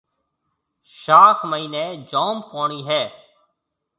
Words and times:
شاخ 1.01 1.37
مئينَي 1.51 1.85
جوم 2.09 2.37
پوڻِي 2.49 2.79
هيَ۔ 2.89 3.03